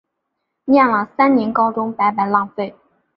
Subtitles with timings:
[0.65, 2.73] 念了三年高中白白浪费